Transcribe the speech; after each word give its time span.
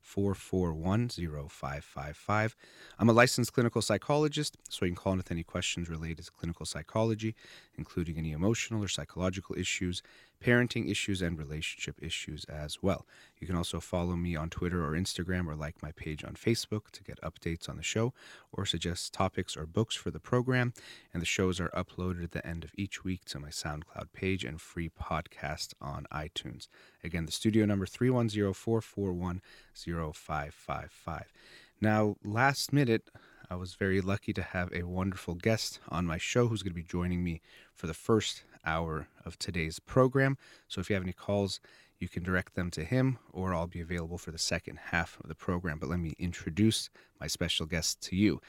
441 0.00 1.08
0555. 1.08 2.56
I'm 2.98 3.08
a 3.08 3.12
licensed 3.12 3.52
clinical 3.52 3.82
psychologist, 3.82 4.56
so 4.68 4.84
you 4.84 4.92
can 4.92 4.96
call 4.96 5.12
in 5.12 5.18
with 5.18 5.30
any 5.30 5.42
questions 5.42 5.88
related 5.88 6.24
to 6.24 6.32
clinical 6.32 6.66
psychology, 6.66 7.34
including 7.76 8.18
any 8.18 8.32
emotional 8.32 8.82
or 8.82 8.88
psychological 8.88 9.56
issues, 9.56 10.02
parenting 10.42 10.90
issues, 10.90 11.22
and 11.22 11.38
relationship 11.38 11.96
issues 12.02 12.44
as 12.44 12.82
well. 12.82 13.06
You 13.38 13.46
can 13.46 13.56
also 13.56 13.80
follow 13.80 14.16
me 14.16 14.36
on 14.36 14.50
Twitter 14.50 14.84
or 14.84 14.92
Instagram 14.92 15.46
or 15.46 15.54
like 15.54 15.82
my 15.82 15.92
page 15.92 16.24
on 16.24 16.34
Facebook 16.34 16.90
to 16.92 17.02
get 17.02 17.20
updates 17.20 17.68
on 17.68 17.76
the 17.76 17.82
show 17.82 18.12
or 18.52 18.66
suggest 18.66 19.12
topics 19.12 19.56
or 19.56 19.66
books 19.66 19.94
for 19.94 20.10
the 20.10 20.20
program. 20.20 20.72
And 21.12 21.22
the 21.22 21.26
shows 21.26 21.60
are 21.60 21.70
uploaded 21.70 22.24
at 22.24 22.32
the 22.32 22.46
end 22.46 22.64
of 22.64 22.72
each 22.76 23.04
week 23.04 23.24
to 23.26 23.38
my 23.38 23.48
SoundCloud 23.48 24.12
page 24.12 24.44
and 24.44 24.60
free 24.60 24.90
podcast 24.90 25.74
on 25.80 26.06
iTunes. 26.12 26.68
Again, 27.04 27.26
the 27.26 27.32
studio 27.32 27.64
number 27.66 27.86
310 27.86 28.52
441 28.52 29.40
0555. 29.74 31.32
Now, 31.80 32.16
last 32.24 32.72
minute, 32.72 33.08
I 33.50 33.54
was 33.54 33.74
very 33.74 34.00
lucky 34.00 34.32
to 34.34 34.42
have 34.42 34.70
a 34.74 34.82
wonderful 34.82 35.34
guest 35.34 35.80
on 35.88 36.06
my 36.06 36.18
show 36.18 36.48
who's 36.48 36.62
going 36.62 36.72
to 36.72 36.76
be 36.76 36.82
joining 36.82 37.24
me 37.24 37.40
for 37.72 37.86
the 37.86 37.94
first 37.94 38.42
hour 38.64 39.08
of 39.24 39.38
today's 39.38 39.78
program. 39.78 40.36
So 40.68 40.80
if 40.80 40.88
you 40.90 40.94
have 40.94 41.02
any 41.02 41.12
calls, 41.12 41.60
you 41.98 42.08
can 42.08 42.22
direct 42.22 42.54
them 42.54 42.70
to 42.72 42.84
him, 42.84 43.18
or 43.32 43.54
I'll 43.54 43.66
be 43.66 43.80
available 43.80 44.18
for 44.18 44.30
the 44.30 44.38
second 44.38 44.78
half 44.90 45.18
of 45.20 45.28
the 45.28 45.34
program. 45.34 45.78
But 45.78 45.88
let 45.88 45.98
me 45.98 46.14
introduce 46.18 46.90
my 47.20 47.26
special 47.26 47.66
guest 47.66 48.00
to 48.02 48.16
you. 48.16 48.40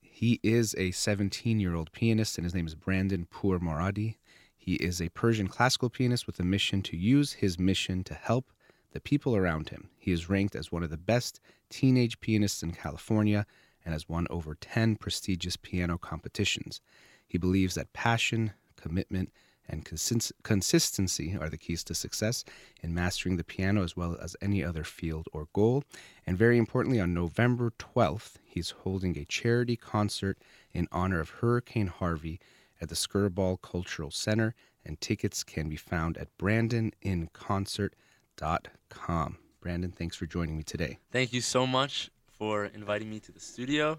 He 0.00 0.40
is 0.42 0.74
a 0.78 0.92
17 0.92 1.60
year 1.60 1.74
old 1.74 1.92
pianist, 1.92 2.38
and 2.38 2.44
his 2.44 2.54
name 2.54 2.66
is 2.66 2.74
Brandon 2.74 3.26
Pourmoradi. 3.30 4.16
He 4.56 4.74
is 4.76 5.00
a 5.00 5.10
Persian 5.10 5.46
classical 5.46 5.90
pianist 5.90 6.26
with 6.26 6.40
a 6.40 6.44
mission 6.44 6.82
to 6.82 6.96
use 6.96 7.34
his 7.34 7.58
mission 7.58 8.02
to 8.04 8.14
help 8.14 8.50
the 8.92 9.00
people 9.00 9.36
around 9.36 9.68
him. 9.68 9.90
He 9.98 10.10
is 10.12 10.30
ranked 10.30 10.56
as 10.56 10.72
one 10.72 10.82
of 10.82 10.90
the 10.90 10.96
best 10.96 11.40
teenage 11.68 12.18
pianists 12.20 12.62
in 12.62 12.72
California 12.72 13.46
and 13.84 13.92
has 13.92 14.08
won 14.08 14.26
over 14.30 14.54
10 14.54 14.96
prestigious 14.96 15.56
piano 15.56 15.98
competitions. 15.98 16.80
He 17.28 17.38
believes 17.38 17.74
that 17.74 17.92
passion, 17.92 18.52
commitment, 18.86 19.32
and 19.68 19.84
consist- 19.84 20.32
consistency 20.44 21.36
are 21.40 21.50
the 21.50 21.58
keys 21.58 21.82
to 21.84 21.94
success 21.94 22.44
in 22.82 22.94
mastering 22.94 23.36
the 23.36 23.42
piano 23.42 23.82
as 23.82 23.96
well 23.96 24.16
as 24.20 24.36
any 24.40 24.62
other 24.64 24.84
field 24.84 25.26
or 25.32 25.48
goal. 25.52 25.82
And 26.24 26.38
very 26.38 26.56
importantly, 26.56 27.00
on 27.00 27.12
November 27.12 27.72
12th, 27.78 28.34
he's 28.44 28.70
holding 28.70 29.18
a 29.18 29.24
charity 29.24 29.74
concert 29.76 30.38
in 30.72 30.86
honor 30.92 31.18
of 31.20 31.30
Hurricane 31.30 31.88
Harvey 31.88 32.38
at 32.80 32.88
the 32.88 32.94
Skirball 32.94 33.60
Cultural 33.60 34.12
Center, 34.12 34.54
and 34.84 35.00
tickets 35.00 35.42
can 35.42 35.68
be 35.68 35.74
found 35.76 36.16
at 36.16 36.28
brandoninconcert.com. 36.38 39.38
Brandon, 39.60 39.90
thanks 39.90 40.14
for 40.14 40.26
joining 40.26 40.56
me 40.56 40.62
today. 40.62 40.98
Thank 41.10 41.32
you 41.32 41.40
so 41.40 41.66
much 41.66 42.08
for 42.38 42.66
inviting 42.66 43.10
me 43.10 43.18
to 43.20 43.32
the 43.32 43.40
studio. 43.40 43.98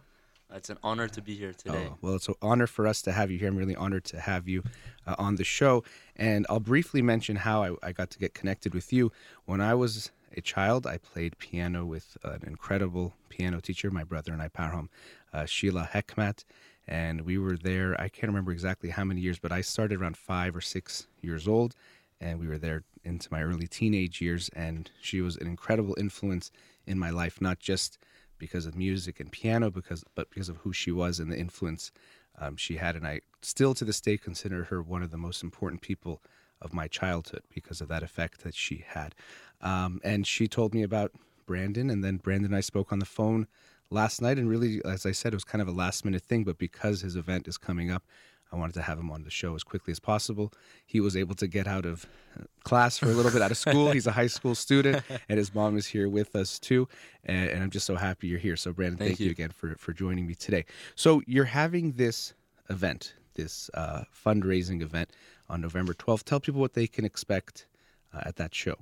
It's 0.54 0.70
an 0.70 0.78
honor 0.82 1.08
to 1.10 1.22
be 1.22 1.36
here 1.36 1.52
today. 1.52 1.90
Oh, 1.90 1.98
well, 2.02 2.16
it's 2.16 2.30
an 2.30 2.36
honor 2.42 2.68
for 2.68 2.88
us 2.88 3.02
to 3.04 3.12
have 3.12 3.30
you 3.30 3.38
here. 3.38 3.50
I'm 3.50 3.58
really 3.58 3.76
honored 3.76 4.06
to 4.06 4.20
have 4.20 4.48
you 4.48 4.64
uh, 5.06 5.16
on 5.18 5.36
the 5.36 5.44
show. 5.44 5.84
And 6.16 6.46
I'll 6.50 6.62
briefly 6.62 7.02
mention 7.02 7.36
how 7.36 7.64
I, 7.64 7.72
I, 7.84 7.92
got 7.92 8.10
to 8.12 8.20
get 8.20 8.34
connected 8.34 8.74
with 8.74 8.94
you. 8.94 9.12
When 9.46 9.60
I 9.60 9.76
was 9.76 10.12
a 10.36 10.42
child, 10.42 10.88
I 10.88 10.98
played 10.98 11.38
piano 11.38 11.86
with 11.86 12.18
an 12.24 12.44
incredible 12.48 13.14
piano 13.28 13.60
teacher, 13.60 13.92
my 13.92 14.06
brother 14.06 14.32
and 14.32 14.42
I, 14.42 14.48
Parham, 14.48 14.90
uh, 15.34 15.46
Sheila 15.46 15.90
Hekmat. 15.94 16.46
And 16.88 17.22
we 17.22 17.38
were 17.38 17.58
there, 17.58 18.00
I 18.00 18.08
can't 18.08 18.30
remember 18.30 18.52
exactly 18.54 18.90
how 18.90 19.04
many 19.04 19.20
years, 19.20 19.40
but 19.40 19.52
I 19.52 19.60
started 19.60 20.02
around 20.02 20.16
five 20.16 20.56
or 20.56 20.62
six 20.62 21.08
years 21.22 21.46
old. 21.46 21.76
And 22.22 22.40
we 22.40 22.48
were 22.48 22.58
there 22.58 22.84
into 23.04 23.28
my 23.32 23.44
early 23.44 23.68
teenage 23.68 24.22
years. 24.22 24.50
And 24.56 24.90
she 25.02 25.20
was 25.20 25.36
an 25.36 25.48
incredible 25.48 25.96
influence 26.00 26.52
in 26.86 26.98
my 26.98 27.10
life, 27.10 27.42
not 27.42 27.60
just 27.60 28.00
because 28.38 28.66
of 28.66 28.76
music 28.76 29.20
and 29.20 29.32
piano, 29.32 29.70
because 29.70 30.04
but 30.16 30.30
because 30.30 30.50
of 30.50 30.58
who 30.58 30.74
she 30.74 30.92
was 30.92 31.20
and 31.20 31.32
the 31.32 31.38
influence 31.38 31.92
um, 32.40 32.56
she 32.56 32.78
had. 32.78 32.96
And 32.96 33.08
I 33.08 33.22
still 33.42 33.74
to 33.76 33.86
this 33.86 34.02
day 34.02 34.18
consider 34.18 34.66
her 34.66 34.82
one 34.82 35.04
of 35.04 35.12
the 35.12 35.18
most 35.18 35.44
important 35.44 35.82
people 35.82 36.22
of 36.62 36.74
my 36.74 36.88
childhood 36.88 37.44
because 37.54 37.82
of 37.82 37.88
that 37.88 38.04
effect 38.04 38.44
that 38.44 38.56
she 38.56 38.84
had. 38.88 39.16
Um, 39.62 40.00
and 40.04 40.26
she 40.26 40.48
told 40.48 40.74
me 40.74 40.84
about 40.84 41.12
Brandon, 41.46 41.90
and 41.90 42.04
then 42.04 42.18
Brandon 42.18 42.48
and 42.48 42.56
I 42.56 42.62
spoke 42.62 42.92
on 42.92 43.00
the 43.00 43.06
phone 43.06 43.48
last 43.90 44.22
night. 44.22 44.38
And 44.38 44.50
really, 44.50 44.82
as 44.86 45.06
I 45.06 45.12
said, 45.12 45.34
it 45.34 45.36
was 45.36 45.44
kind 45.44 45.62
of 45.62 45.68
a 45.68 45.72
last 45.72 46.04
minute 46.06 46.24
thing, 46.24 46.44
but 46.44 46.58
because 46.58 47.02
his 47.02 47.16
event 47.16 47.48
is 47.48 47.58
coming 47.58 47.92
up, 47.92 48.04
I 48.52 48.56
wanted 48.56 48.74
to 48.74 48.82
have 48.82 48.98
him 48.98 49.12
on 49.12 49.24
the 49.24 49.30
show 49.30 49.56
as 49.56 49.64
quickly 49.64 49.92
as 49.92 50.00
possible. 50.00 50.54
He 50.86 51.00
was 51.00 51.18
able 51.18 51.36
to 51.36 51.48
get 51.48 51.68
out 51.68 51.86
of 51.86 52.06
uh, 52.40 52.44
class 52.64 52.98
for 52.98 53.08
a 53.08 53.10
little 53.14 53.32
bit 53.32 53.42
out 53.42 53.52
of 53.52 53.58
school. 53.58 53.92
He's 53.92 54.08
a 54.08 54.12
high 54.12 54.28
school 54.28 54.56
student, 54.56 55.04
and 55.30 55.38
his 55.38 55.54
mom 55.54 55.78
is 55.78 55.86
here 55.86 56.10
with 56.10 56.36
us 56.36 56.60
too. 56.60 56.88
And, 57.26 57.50
and 57.50 57.64
I'm 57.64 57.70
just 57.70 57.86
so 57.86 57.96
happy 57.96 58.28
you're 58.28 58.40
here. 58.40 58.56
So, 58.56 58.72
Brandon, 58.72 58.98
thank, 58.98 59.10
Thank 59.12 59.20
you. 59.20 59.26
you. 59.28 59.32
again 59.32 59.50
for, 59.50 59.76
for 59.76 59.94
joining 59.94 60.28
me 60.28 60.36
today. 60.36 60.66
So, 60.96 61.22
you're 61.26 61.46
having 61.46 61.94
this 61.94 62.34
event, 62.70 63.16
this 63.36 63.70
uh, 63.74 64.04
fundraising 64.26 64.82
event 64.82 65.12
on 65.50 65.62
November 65.62 65.94
12th. 65.94 66.24
Tell 66.24 66.40
people 66.40 66.62
what 66.62 66.74
they 66.74 66.88
can 66.88 67.06
expect 67.06 67.68
uh, 68.14 68.22
at 68.26 68.38
that 68.38 68.56
show. 68.56 68.76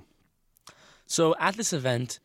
So, 1.08 1.36
at 1.40 1.56
this 1.56 1.74
event, 1.74 2.20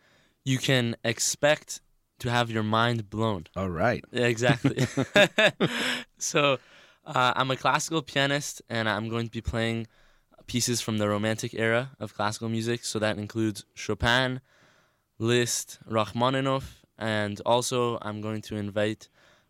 you 0.45 0.59
can 0.59 0.97
expect 1.05 1.81
to 2.21 2.31
have 2.31 2.51
your 2.51 2.63
mind 2.63 3.11
blown. 3.11 3.47
All 3.57 3.71
right. 3.71 4.05
Exactly. 4.13 4.87
so, 6.19 6.59
uh, 7.15 7.33
I'm 7.37 7.51
a 7.51 7.57
classical 7.57 8.03
pianist, 8.03 8.63
and 8.69 8.89
I'm 8.89 9.09
going 9.09 9.27
to 9.27 9.33
be 9.33 9.41
playing 9.41 9.87
pieces 10.47 10.81
from 10.81 10.99
the 10.99 11.09
Romantic 11.09 11.55
era 11.55 11.91
of 11.99 12.15
classical 12.15 12.49
music. 12.49 12.85
So 12.85 12.99
that 12.99 13.19
includes 13.19 13.65
Chopin, 13.75 14.41
Liszt, 15.19 15.79
Rachmaninoff, 15.87 16.83
and 16.99 17.41
also 17.45 17.99
I'm 18.03 18.21
going 18.21 18.43
to 18.43 18.57
invite 18.57 19.09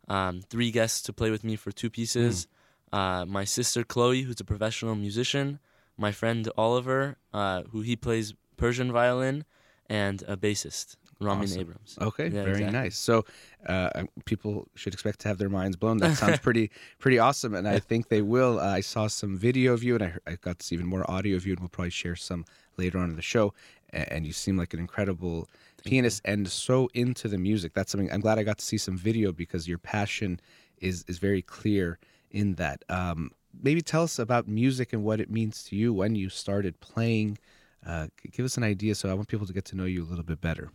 um, 0.09 0.41
three 0.49 0.71
guests 0.71 1.03
to 1.03 1.13
play 1.13 1.31
with 1.31 1.45
me 1.45 1.57
for 1.57 1.71
two 1.71 1.91
pieces. 1.91 2.47
Uh, 2.93 3.25
my 3.25 3.45
sister 3.45 3.85
Chloe, 3.85 4.23
who's 4.23 4.41
a 4.41 4.45
professional 4.45 4.95
musician, 4.95 5.61
my 5.97 6.13
friend 6.13 6.49
Oliver, 6.57 7.17
uh, 7.33 7.63
who 7.71 7.83
he 7.83 7.95
plays 7.95 8.35
Persian 8.57 8.91
violin, 8.91 9.45
and 9.89 10.23
a 10.27 10.37
bassist, 10.37 10.97
Ramin 11.21 11.45
Awesome. 11.45 11.61
Abrams. 11.61 11.99
Okay, 12.01 12.25
Yeah, 12.25 12.45
very 12.45 12.51
exactly. 12.53 12.73
nice. 12.81 12.97
So 12.97 13.25
uh, 13.67 14.05
people 14.25 14.69
should 14.75 14.95
expect 14.95 15.21
to 15.21 15.29
have 15.29 15.39
their 15.39 15.51
minds 15.51 15.77
blown. 15.77 15.99
That 15.99 16.17
sounds 16.17 16.39
pretty 16.47 16.71
pretty 16.99 17.19
awesome, 17.19 17.55
and 17.55 17.69
I 17.69 17.79
think 17.79 18.09
they 18.09 18.23
will. 18.23 18.59
Uh, 18.59 18.77
I 18.77 18.81
saw 18.81 19.07
some 19.07 19.37
video 19.37 19.73
of 19.75 19.83
you, 19.83 19.95
and 19.97 20.05
I, 20.05 20.13
I 20.27 20.37
got 20.41 20.67
even 20.73 20.87
more 20.87 21.09
audio 21.11 21.37
of 21.37 21.47
you, 21.47 21.53
and 21.53 21.61
we'll 21.61 21.69
probably 21.69 21.91
share 21.91 22.17
some 22.17 22.45
later 22.77 22.99
on 22.99 23.11
in 23.11 23.17
the 23.17 23.23
show. 23.23 23.53
And 23.93 24.25
you 24.25 24.33
seem 24.33 24.57
like 24.57 24.73
an 24.73 24.79
incredible 24.81 25.49
pianist 25.85 26.23
and 26.25 26.47
so 26.49 26.89
into 26.95 27.27
the 27.27 27.39
music. 27.39 27.75
That's 27.75 27.91
something 27.91 28.11
I'm 28.13 28.21
glad 28.21 28.39
I 28.39 28.45
got 28.45 28.59
to 28.59 28.65
see 28.65 28.79
some 28.79 28.97
video 28.97 29.33
because 29.33 29.67
your 29.67 29.79
passion 29.79 30.41
is 30.79 31.05
is 31.09 31.19
very 31.19 31.43
clear 31.43 31.99
in 32.31 32.55
that. 32.55 32.85
Um, 32.89 33.33
maybe 33.63 33.83
tell 33.83 34.05
us 34.05 34.19
about 34.21 34.47
music 34.47 34.93
and 34.93 35.03
what 35.03 35.21
it 35.21 35.29
means 35.29 35.65
to 35.65 35.77
you 35.77 35.93
when 35.93 36.15
you 36.15 36.29
started 36.29 36.79
playing. 36.81 37.37
Uh, 37.85 38.07
give 38.31 38.45
us 38.45 38.57
an 38.57 38.63
idea, 38.63 38.95
so 38.95 39.11
I 39.11 39.15
want 39.15 39.27
people 39.29 39.47
to 39.47 39.53
get 39.53 39.65
to 39.67 39.77
know 39.77 39.87
you 39.87 40.03
a 40.05 40.09
little 40.09 40.23
bit 40.25 40.41
better. 40.41 40.71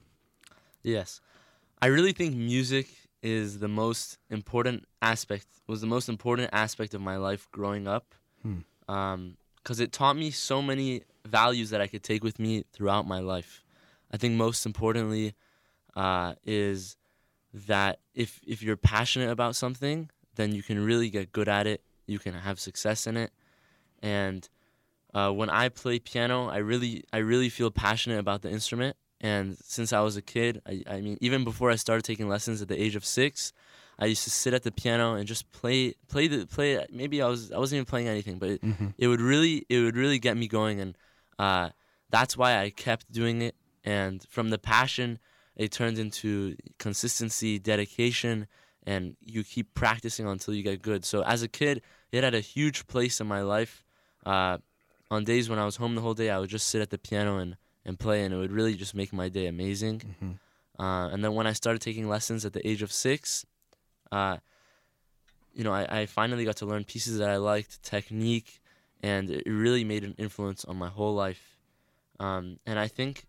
Yes. 0.86 1.22
I 1.82 1.88
really 1.88 2.14
think 2.14 2.36
music 2.36 2.88
is 3.24 3.60
the 3.60 3.68
most 3.68 4.18
important 4.30 4.86
aspect, 5.02 5.48
was 5.68 5.82
the 5.82 5.88
most 5.88 6.10
important 6.10 6.50
aspect 6.54 6.94
of 6.94 7.02
my 7.02 7.18
life 7.18 7.48
growing 7.52 7.88
up. 7.88 8.14
Because 8.86 9.80
it 9.80 9.92
taught 9.92 10.16
me 10.16 10.30
so 10.30 10.62
many 10.62 11.02
values 11.26 11.72
that 11.72 11.82
I 11.82 11.88
could 11.88 12.04
take 12.04 12.24
with 12.24 12.40
me 12.40 12.64
throughout 12.72 13.08
my 13.08 13.20
life. 13.20 13.64
I 14.12 14.18
think 14.18 14.36
most 14.36 14.66
importantly 14.66 15.34
uh, 15.96 16.36
is 16.46 16.98
that 17.54 18.00
if, 18.14 18.40
if 18.46 18.62
you're 18.62 18.78
passionate 18.78 19.32
about 19.32 19.56
something, 19.56 20.10
then 20.36 20.54
you 20.54 20.62
can 20.62 20.84
really 20.84 21.10
get 21.10 21.32
good 21.32 21.48
at 21.48 21.66
it, 21.66 21.82
you 22.06 22.20
can 22.20 22.36
have 22.36 22.60
success 22.60 23.08
in 23.08 23.18
it. 23.18 23.32
And 24.04 24.48
uh, 25.16 25.32
when 25.32 25.50
I 25.50 25.70
play 25.70 25.98
piano, 25.98 26.48
I 26.48 26.58
really 26.58 27.06
I 27.12 27.18
really 27.20 27.50
feel 27.50 27.72
passionate 27.72 28.20
about 28.20 28.42
the 28.42 28.52
instrument. 28.52 28.98
And 29.32 29.46
since 29.76 29.90
I 30.00 30.02
was 30.08 30.16
a 30.18 30.22
kid, 30.36 30.54
I, 30.72 30.74
I 30.96 30.98
mean, 31.06 31.18
even 31.28 31.42
before 31.50 31.70
I 31.72 31.78
started 31.86 32.04
taking 32.10 32.28
lessons 32.36 32.58
at 32.64 32.68
the 32.74 32.80
age 32.86 32.96
of 33.00 33.04
six, 33.20 33.34
I 33.98 34.06
used 34.14 34.24
to 34.26 34.30
sit 34.42 34.54
at 34.58 34.64
the 34.68 34.74
piano 34.82 35.08
and 35.18 35.26
just 35.34 35.44
play 35.60 35.80
play 36.14 36.26
the 36.34 36.40
play. 36.56 36.70
Maybe 37.02 37.18
I 37.26 37.28
was 37.34 37.42
I 37.56 37.58
wasn't 37.64 37.78
even 37.78 37.90
playing 37.94 38.10
anything, 38.16 38.38
but 38.42 38.50
it, 38.56 38.62
it 39.04 39.08
would 39.08 39.24
really 39.32 39.56
it 39.74 39.80
would 39.84 39.98
really 40.04 40.20
get 40.28 40.36
me 40.38 40.48
going, 40.60 40.78
and 40.84 40.92
uh, 41.46 41.68
that's 42.16 42.34
why 42.40 42.52
I 42.64 42.66
kept 42.88 43.06
doing 43.22 43.38
it. 43.48 43.56
And 43.84 44.18
from 44.36 44.48
the 44.54 44.62
passion, 44.76 45.10
it 45.56 45.70
turned 45.80 45.98
into 46.06 46.56
consistency, 46.86 47.52
dedication, 47.74 48.36
and 48.86 49.04
you 49.34 49.44
keep 49.44 49.68
practicing 49.74 50.26
until 50.28 50.54
you 50.54 50.64
get 50.72 50.82
good. 50.90 51.02
So 51.12 51.18
as 51.24 51.42
a 51.42 51.48
kid, 51.48 51.82
it 52.12 52.24
had 52.24 52.36
a 52.36 52.46
huge 52.56 52.80
place 52.94 53.16
in 53.24 53.28
my 53.36 53.42
life. 53.42 53.74
Uh, 54.26 54.58
on 55.10 55.24
days 55.24 55.50
when 55.50 55.60
I 55.60 55.66
was 55.66 55.78
home 55.78 55.96
the 55.96 56.02
whole 56.02 56.18
day, 56.24 56.30
I 56.30 56.38
would 56.40 56.50
just 56.58 56.68
sit 56.68 56.82
at 56.82 56.90
the 56.90 56.98
piano 56.98 57.38
and, 57.44 57.58
and 57.86 58.00
play, 58.00 58.24
and 58.24 58.34
it 58.34 58.38
would 58.38 58.52
really 58.52 58.74
just 58.76 58.96
make 58.96 59.14
my 59.14 59.30
day 59.30 59.46
amazing. 59.48 60.00
Mm-hmm. 60.00 60.84
Uh, 60.84 61.08
and 61.10 61.24
then 61.24 61.34
when 61.36 61.48
I 61.48 61.54
started 61.54 61.82
taking 61.82 62.10
lessons 62.10 62.44
at 62.46 62.54
the 62.54 62.68
age 62.68 62.82
of 62.82 62.92
six, 62.92 63.46
uh, 64.12 64.38
you 65.54 65.64
know, 65.64 65.72
I, 65.72 66.02
I 66.02 66.06
finally 66.06 66.44
got 66.46 66.58
to 66.58 66.66
learn 66.66 66.84
pieces 66.84 67.18
that 67.20 67.30
I 67.30 67.38
liked, 67.38 67.82
technique, 67.84 68.60
and 69.02 69.30
it 69.30 69.44
really 69.46 69.84
made 69.84 70.04
an 70.04 70.16
influence 70.18 70.66
on 70.66 70.76
my 70.78 70.90
whole 70.90 71.14
life. 71.14 71.58
Um, 72.20 72.60
and 72.66 72.78
I 72.80 72.88
think 72.88 73.26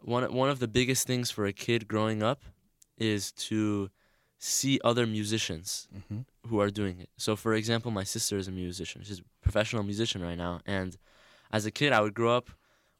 one 0.00 0.24
one 0.34 0.50
of 0.50 0.58
the 0.58 0.68
biggest 0.68 1.06
things 1.06 1.30
for 1.30 1.46
a 1.46 1.52
kid 1.52 1.86
growing 1.88 2.22
up 2.22 2.42
is 2.98 3.32
to 3.32 3.90
see 4.38 4.80
other 4.84 5.06
musicians 5.06 5.88
Mm-hmm. 5.96 6.20
who 6.48 6.60
are 6.60 6.70
doing 6.70 7.00
it. 7.00 7.08
So, 7.16 7.36
for 7.36 7.54
example, 7.54 7.90
my 7.90 8.04
sister 8.04 8.36
is 8.36 8.48
a 8.48 8.52
musician. 8.52 9.02
She's 9.04 9.20
a 9.20 9.24
professional 9.42 9.82
musician 9.82 10.22
right 10.22 10.36
now. 10.36 10.60
And 10.66 10.96
as 11.52 11.66
a 11.66 11.70
kid, 11.70 11.92
I 11.92 12.00
would 12.00 12.14
grow 12.14 12.36
up 12.36 12.50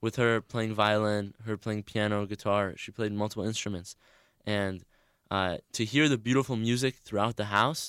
with 0.04 0.16
her 0.22 0.32
playing 0.52 0.72
violin, 0.84 1.24
her 1.46 1.56
playing 1.64 1.82
piano, 1.90 2.16
guitar. 2.32 2.62
She 2.82 2.90
played 2.98 3.12
multiple 3.22 3.46
instruments. 3.52 3.90
And 4.58 4.76
uh, 5.36 5.54
to 5.76 5.82
hear 5.92 6.06
the 6.14 6.20
beautiful 6.28 6.56
music 6.68 6.92
throughout 7.06 7.36
the 7.42 7.48
house, 7.60 7.82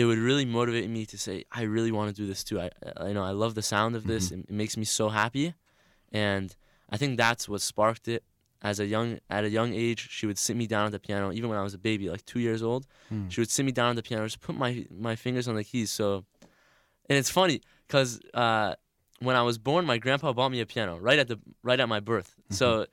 it 0.00 0.04
would 0.08 0.20
really 0.28 0.46
motivate 0.58 0.88
me 0.96 1.02
to 1.12 1.18
say, 1.26 1.36
I 1.60 1.62
really 1.76 1.92
want 1.98 2.08
to 2.10 2.16
do 2.22 2.26
this 2.32 2.42
too. 2.48 2.58
I, 2.64 2.68
I 3.06 3.12
know 3.14 3.24
I 3.32 3.34
love 3.44 3.52
the 3.60 3.66
sound 3.74 3.92
of 3.98 4.02
this. 4.10 4.24
It, 4.34 4.38
it 4.50 4.56
makes 4.62 4.76
me 4.76 4.86
so 5.00 5.06
happy. 5.22 5.46
And 6.28 6.48
I 6.94 6.96
think 7.00 7.12
that's 7.24 7.44
what 7.50 7.60
sparked 7.60 8.06
it. 8.16 8.22
As 8.70 8.76
a 8.80 8.86
young 8.94 9.08
at 9.36 9.42
a 9.44 9.52
young 9.58 9.70
age, 9.84 10.02
she 10.16 10.24
would 10.28 10.38
sit 10.46 10.56
me 10.62 10.66
down 10.74 10.84
at 10.88 10.92
the 10.96 10.98
piano, 11.06 11.26
even 11.38 11.48
when 11.50 11.58
I 11.62 11.64
was 11.68 11.74
a 11.74 11.82
baby, 11.90 12.06
like 12.14 12.24
two 12.32 12.40
years 12.48 12.62
old 12.70 12.82
Hmm. 13.08 13.28
she 13.32 13.40
would 13.40 13.52
sit 13.56 13.64
me 13.68 13.72
down 13.80 13.90
at 13.92 13.96
the 14.00 14.06
piano, 14.08 14.24
just 14.30 14.40
put 14.48 14.56
my 14.64 14.72
my 15.08 15.14
fingers 15.24 15.46
on 15.50 15.54
the 15.60 15.66
keys. 15.70 15.90
So, 16.00 16.06
and 17.08 17.14
it's 17.20 17.32
funny 17.40 17.58
because 17.86 18.10
uh, 18.44 18.72
when 19.20 19.36
I 19.36 19.42
was 19.42 19.58
born, 19.58 19.84
my 19.84 19.98
grandpa 19.98 20.32
bought 20.32 20.50
me 20.50 20.60
a 20.60 20.66
piano 20.66 20.98
right 20.98 21.18
at 21.18 21.28
the 21.28 21.38
right 21.62 21.78
at 21.80 21.88
my 21.88 22.00
birth. 22.00 22.34
So 22.50 22.86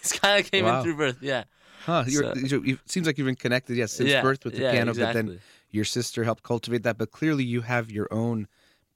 it's 0.00 0.18
kind 0.18 0.44
of 0.44 0.50
came 0.50 0.64
Wow. 0.64 0.78
in 0.78 0.84
through 0.84 0.96
birth. 0.96 1.18
Yeah. 1.22 1.44
Huh. 1.84 2.04
So- 2.04 2.32
you 2.34 2.62
it 2.74 2.78
seems 2.90 3.06
like 3.06 3.18
you've 3.18 3.26
been 3.26 3.34
connected, 3.36 3.76
yes, 3.76 3.92
since 3.92 4.10
yeah. 4.10 4.22
birth 4.22 4.44
with 4.44 4.54
the 4.54 4.62
yeah, 4.62 4.72
piano, 4.72 4.90
exactly. 4.90 5.22
but 5.22 5.28
then 5.30 5.40
your 5.70 5.84
sister 5.84 6.24
helped 6.24 6.42
cultivate 6.42 6.82
that. 6.84 6.98
But 6.98 7.10
clearly, 7.10 7.44
you 7.44 7.62
have 7.62 7.90
your 7.90 8.08
own 8.12 8.46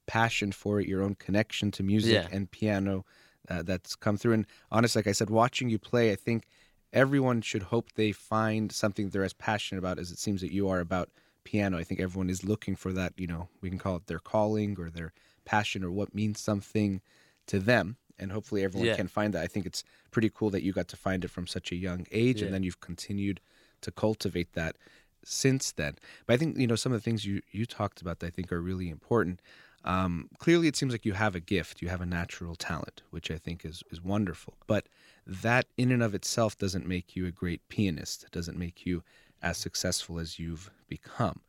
passion 0.07 0.53
for 0.53 0.81
it, 0.81 0.87
your 0.87 1.03
own 1.03 1.15
connection 1.17 1.71
to 1.73 1.83
music 1.83 2.13
Yeah. 2.13 2.29
and 2.31 2.49
piano 2.51 3.05
uh, 3.49 3.63
that's 3.63 3.97
come 3.97 4.17
through. 4.17 4.35
And 4.35 4.47
honestly, 4.71 5.01
like 5.01 5.07
I 5.09 5.13
said, 5.13 5.31
watching 5.31 5.69
you 5.69 5.79
play, 5.79 6.13
I 6.13 6.17
think 6.17 6.47
everyone 6.93 7.41
should 7.41 7.65
hope 7.65 7.93
they 7.95 8.13
find 8.13 8.71
something 8.71 9.09
they're 9.09 9.25
as 9.25 9.33
passionate 9.33 9.79
about 9.81 9.99
as 9.99 10.11
it 10.13 10.19
seems 10.19 10.41
that 10.41 10.53
you 10.53 10.69
are 10.69 10.81
about 10.81 11.11
piano. 11.45 11.77
I 11.79 11.85
think 11.85 12.01
everyone 12.01 12.31
is 12.31 12.45
looking 12.45 12.77
for 12.77 12.93
that, 12.93 13.13
you 13.17 13.27
know, 13.27 13.49
we 13.61 13.69
can 13.69 13.79
call 13.79 13.97
it 13.97 14.07
their 14.07 14.19
calling 14.21 14.77
or 14.79 14.91
their 14.91 15.13
passion 15.47 15.83
or 15.83 15.91
what 15.91 16.15
means 16.15 16.41
something 16.41 17.01
to 17.47 17.59
them. 17.59 17.97
And 18.19 18.33
hopefully 18.33 18.65
everyone 18.65 18.89
Yeah. 18.89 18.97
can 18.97 19.09
find 19.09 19.33
that. 19.35 19.43
I 19.43 19.47
think 19.47 19.67
it's 19.67 19.85
pretty 20.11 20.31
cool 20.31 20.51
that 20.51 20.63
you 20.63 20.73
got 20.73 20.89
to 20.89 20.97
find 20.97 21.25
it 21.25 21.29
from 21.29 21.47
such 21.47 21.73
a 21.73 21.77
young 21.77 22.07
age 22.11 22.41
Yeah. 22.41 22.47
and 22.47 22.55
then 22.55 22.63
you've 22.63 22.81
continued 22.81 23.41
to 23.83 23.91
cultivate 23.91 24.53
that 24.55 24.77
since 25.25 25.73
then. 25.73 25.97
But 26.27 26.35
I 26.35 26.37
think, 26.37 26.57
you 26.59 26.67
know, 26.67 26.77
some 26.77 26.93
of 26.93 26.99
the 26.99 27.05
things 27.05 27.25
you, 27.27 27.43
you 27.51 27.67
talked 27.67 28.01
about 28.01 28.19
that 28.21 28.27
I 28.29 28.31
think 28.31 28.53
are 28.53 28.61
really 28.63 28.89
important. 28.89 29.41
Um, 29.85 30.29
clearly, 30.39 30.67
it 30.67 30.77
seems 30.77 30.93
like 30.93 31.05
you 31.05 31.13
have 31.13 31.35
a 31.37 31.41
gift, 31.41 31.83
you 31.83 31.89
have 31.89 32.01
a 32.01 32.07
natural 32.07 32.57
talent, 32.57 33.03
which 33.11 33.31
I 33.31 33.39
think 33.39 33.65
is, 33.65 33.83
is 33.91 34.03
wonderful. 34.03 34.55
But 34.67 34.89
that 35.27 35.67
in 35.77 35.93
and 35.93 36.03
of 36.03 36.15
itself 36.15 36.57
doesn't 36.59 36.87
make 36.87 37.15
you 37.17 37.27
a 37.27 37.31
great 37.31 37.69
pianist, 37.69 38.25
it 38.25 38.31
doesn't 38.33 38.59
make 38.59 38.87
you 38.87 39.03
as 39.43 39.59
successful 39.59 40.19
as 40.19 40.39
you've 40.39 40.71
become. 40.89 41.41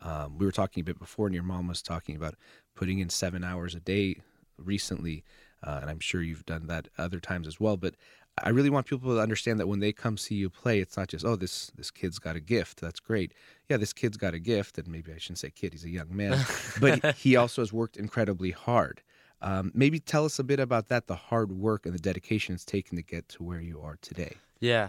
Um, 0.00 0.38
we 0.38 0.44
were 0.46 0.52
talking 0.52 0.80
a 0.80 0.84
bit 0.84 0.98
before, 0.98 1.26
and 1.26 1.34
your 1.34 1.44
mom 1.44 1.68
was 1.68 1.82
talking 1.82 2.16
about 2.16 2.34
putting 2.74 2.98
in 2.98 3.08
seven 3.10 3.44
hours 3.44 3.74
a 3.74 3.80
day 3.80 4.16
recently, 4.58 5.24
uh, 5.62 5.78
and 5.80 5.90
I'm 5.90 6.00
sure 6.00 6.22
you've 6.22 6.46
done 6.46 6.66
that 6.66 6.88
other 6.98 7.20
times 7.20 7.46
as 7.46 7.58
well. 7.60 7.76
But 7.76 7.94
I 8.42 8.48
really 8.50 8.70
want 8.70 8.86
people 8.86 9.14
to 9.14 9.20
understand 9.20 9.60
that 9.60 9.68
when 9.68 9.78
they 9.80 9.92
come 9.92 10.16
see 10.16 10.34
you 10.34 10.50
play, 10.50 10.80
it's 10.80 10.96
not 10.96 11.08
just 11.08 11.24
oh 11.24 11.36
this 11.36 11.70
this 11.76 11.90
kid's 11.90 12.18
got 12.18 12.36
a 12.36 12.40
gift. 12.40 12.80
That's 12.80 13.00
great. 13.00 13.32
Yeah, 13.68 13.76
this 13.76 13.92
kid's 13.92 14.16
got 14.16 14.34
a 14.34 14.38
gift, 14.38 14.78
and 14.78 14.88
maybe 14.88 15.12
I 15.12 15.18
shouldn't 15.18 15.38
say 15.38 15.50
kid. 15.50 15.72
He's 15.72 15.84
a 15.84 15.90
young 15.90 16.14
man, 16.14 16.44
but 16.80 17.14
he 17.16 17.36
also 17.36 17.62
has 17.62 17.72
worked 17.72 17.96
incredibly 17.96 18.50
hard. 18.50 19.02
Um, 19.42 19.70
maybe 19.74 20.00
tell 20.00 20.24
us 20.24 20.38
a 20.38 20.44
bit 20.44 20.58
about 20.58 20.88
that, 20.88 21.06
the 21.06 21.16
hard 21.16 21.52
work 21.52 21.84
and 21.84 21.94
the 21.94 21.98
dedication 21.98 22.54
it's 22.54 22.64
taken 22.64 22.96
to 22.96 23.02
get 23.02 23.28
to 23.30 23.42
where 23.42 23.60
you 23.60 23.80
are 23.82 23.98
today. 24.00 24.36
Yeah. 24.60 24.88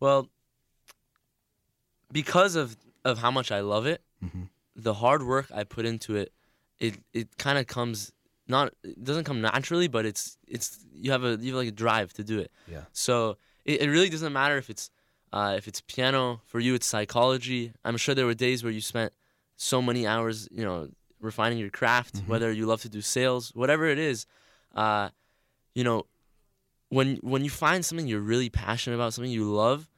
Well, 0.00 0.28
because 2.12 2.56
of 2.56 2.76
of 3.04 3.18
how 3.18 3.30
much 3.30 3.50
I 3.50 3.60
love 3.60 3.86
it, 3.86 4.02
Mhm. 4.24 4.48
the 4.76 4.94
hard 4.94 5.22
work 5.24 5.46
I 5.52 5.64
put 5.64 5.84
into 5.86 6.14
it, 6.16 6.32
it 6.86 6.94
it 7.12 7.28
kind 7.38 7.58
of 7.60 7.66
comes 7.76 8.12
not 8.48 8.64
it 8.82 9.02
doesn't 9.08 9.24
come 9.24 9.40
naturally, 9.40 9.88
but 9.96 10.04
it's 10.10 10.24
it's 10.54 10.66
you 10.92 11.10
have 11.14 11.24
a 11.24 11.32
you 11.40 11.48
have 11.52 11.60
like 11.62 11.68
a 11.68 11.78
drive 11.84 12.08
to 12.18 12.22
do 12.32 12.36
it. 12.44 12.50
Yeah. 12.74 12.84
So 12.92 13.36
it, 13.64 13.76
it 13.82 13.88
really 13.88 14.10
doesn't 14.14 14.32
matter 14.32 14.56
if 14.62 14.68
it's 14.68 14.90
uh, 15.32 15.54
if 15.56 15.64
it's 15.68 15.80
piano 15.94 16.40
for 16.50 16.60
you, 16.60 16.74
it's 16.74 16.86
psychology. 16.86 17.72
I'm 17.84 17.96
sure 17.96 18.14
there 18.14 18.26
were 18.26 18.34
days 18.48 18.62
where 18.64 18.72
you 18.78 18.82
spent 18.82 19.12
so 19.56 19.80
many 19.80 20.06
hours, 20.06 20.48
you 20.50 20.64
know, 20.64 20.88
refining 21.20 21.58
your 21.58 21.70
craft. 21.70 22.14
Mhm. 22.16 22.26
Whether 22.32 22.48
you 22.52 22.66
love 22.66 22.82
to 22.82 22.88
do 22.88 23.00
sales, 23.00 23.52
whatever 23.54 23.86
it 23.86 23.98
is, 23.98 24.26
uh, 24.74 25.08
you 25.74 25.84
know, 25.84 25.98
when 26.88 27.08
when 27.22 27.44
you 27.44 27.50
find 27.50 27.84
something 27.84 28.06
you're 28.06 28.28
really 28.34 28.50
passionate 28.50 28.96
about, 28.96 29.14
something 29.14 29.30
you 29.40 29.50
love, 29.64 29.88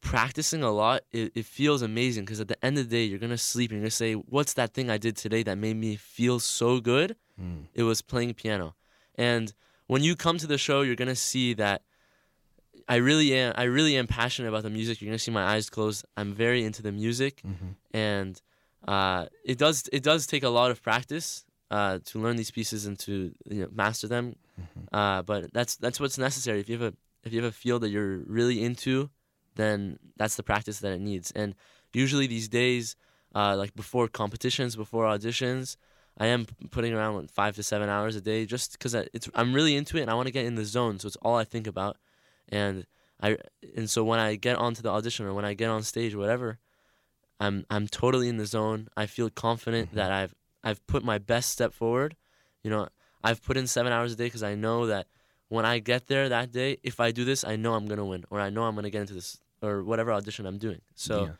practicing 0.00 0.62
a 0.62 0.70
lot, 0.70 1.02
it, 1.12 1.32
it 1.34 1.44
feels 1.46 1.82
amazing 1.82 2.24
because 2.24 2.40
at 2.40 2.48
the 2.48 2.62
end 2.64 2.78
of 2.78 2.88
the 2.88 2.96
day, 2.96 3.04
you're 3.04 3.18
gonna 3.18 3.36
sleep 3.38 3.70
and 3.70 3.78
you're 3.78 3.84
gonna 3.84 3.90
say, 3.90 4.14
"What's 4.14 4.54
that 4.54 4.72
thing 4.74 4.90
I 4.90 4.98
did 4.98 5.16
today 5.16 5.42
that 5.44 5.56
made 5.58 5.76
me 5.76 5.96
feel 5.96 6.40
so 6.40 6.80
good?" 6.80 7.16
Mm. 7.40 7.66
It 7.74 7.82
was 7.84 8.02
playing 8.02 8.34
piano. 8.34 8.74
And 9.14 9.52
when 9.86 10.02
you 10.02 10.16
come 10.16 10.38
to 10.38 10.46
the 10.46 10.58
show, 10.58 10.82
you're 10.82 10.96
gonna 10.96 11.14
see 11.16 11.54
that 11.54 11.82
I 12.88 12.96
really 12.96 13.34
am. 13.34 13.52
I 13.56 13.64
really 13.64 13.96
am 13.96 14.06
passionate 14.06 14.48
about 14.48 14.62
the 14.62 14.70
music. 14.70 15.00
You're 15.00 15.10
gonna 15.10 15.18
see 15.18 15.30
my 15.30 15.44
eyes 15.44 15.70
closed. 15.70 16.04
I'm 16.16 16.32
very 16.34 16.64
into 16.64 16.82
the 16.82 16.92
music, 16.92 17.42
Mhm. 17.46 17.76
and 17.92 18.40
uh, 18.88 19.26
it 19.44 19.58
does 19.58 19.88
it 19.92 20.02
does 20.02 20.26
take 20.26 20.42
a 20.42 20.48
lot 20.48 20.70
of 20.70 20.82
practice 20.82 21.44
uh, 21.70 21.98
to 22.06 22.18
learn 22.18 22.36
these 22.36 22.50
pieces 22.50 22.86
and 22.86 22.98
to 23.00 23.32
you 23.48 23.62
know, 23.62 23.68
master 23.72 24.08
them. 24.08 24.34
Mhm. 24.60 24.88
Uh, 24.92 25.22
but 25.22 25.52
that's 25.52 25.76
that's 25.76 26.00
what's 26.00 26.18
necessary. 26.18 26.60
If 26.60 26.68
you 26.68 26.78
have 26.80 26.92
a 26.94 26.96
if 27.22 27.32
you 27.32 27.42
have 27.42 27.48
a 27.50 27.56
field 27.56 27.82
that 27.82 27.90
you're 27.90 28.18
really 28.26 28.62
into, 28.64 29.10
then 29.56 29.98
that's 30.16 30.36
the 30.36 30.42
practice 30.42 30.80
that 30.80 30.92
it 30.92 31.00
needs. 31.00 31.30
And 31.32 31.54
usually 31.92 32.26
these 32.26 32.48
days, 32.48 32.96
uh, 33.34 33.56
like 33.56 33.74
before 33.74 34.08
competitions, 34.08 34.76
before 34.76 35.04
auditions, 35.04 35.76
I 36.18 36.26
am 36.26 36.46
putting 36.70 36.92
around 36.92 37.16
like 37.16 37.30
five 37.30 37.56
to 37.56 37.62
seven 37.62 37.88
hours 37.88 38.16
a 38.16 38.20
day 38.20 38.44
just 38.46 38.72
because 38.72 38.94
it's 38.94 39.28
I'm 39.34 39.52
really 39.54 39.76
into 39.76 39.96
it 39.96 40.02
and 40.02 40.10
I 40.10 40.14
want 40.14 40.26
to 40.26 40.32
get 40.32 40.44
in 40.44 40.54
the 40.56 40.64
zone. 40.64 40.98
So 40.98 41.06
it's 41.06 41.16
all 41.22 41.36
I 41.36 41.44
think 41.44 41.66
about, 41.66 41.96
and 42.48 42.86
I 43.22 43.38
and 43.76 43.88
so 43.88 44.04
when 44.04 44.18
I 44.18 44.34
get 44.34 44.56
onto 44.56 44.82
the 44.82 44.90
audition 44.90 45.26
or 45.26 45.34
when 45.34 45.44
I 45.44 45.54
get 45.54 45.70
on 45.70 45.82
stage, 45.82 46.14
whatever, 46.14 46.58
I'm 47.38 47.64
I'm 47.70 47.86
totally 47.88 48.28
in 48.28 48.36
the 48.36 48.46
zone. 48.46 48.88
I 48.96 49.06
feel 49.06 49.30
confident 49.30 49.92
Mhm. 49.92 49.94
that 49.94 50.10
I've 50.12 50.34
I've 50.62 50.86
put 50.86 51.02
my 51.04 51.18
best 51.18 51.50
step 51.50 51.72
forward. 51.72 52.16
You 52.62 52.70
know, 52.70 52.88
I've 53.24 53.42
put 53.42 53.56
in 53.56 53.66
seven 53.66 53.92
hours 53.92 54.12
a 54.12 54.16
day 54.16 54.26
because 54.26 54.42
I 54.42 54.54
know 54.54 54.86
that 54.86 55.06
when 55.50 55.64
I 55.66 55.78
get 55.80 56.06
there 56.06 56.26
that 56.30 56.50
day, 56.52 56.78
if 56.82 56.96
I 57.06 57.08
do 57.18 57.24
this, 57.30 57.44
I 57.44 57.54
know 57.62 57.74
I'm 57.74 57.86
gonna 57.86 58.06
win, 58.12 58.24
or 58.30 58.40
I 58.40 58.50
know 58.54 58.62
I'm 58.64 58.74
gonna 58.74 58.88
get 58.96 59.02
into 59.02 59.14
this 59.20 59.38
or 59.62 59.84
whatever 59.84 60.10
audition 60.12 60.46
I'm 60.46 60.56
doing. 60.66 60.80
So 60.94 61.14
yeah. 61.26 61.32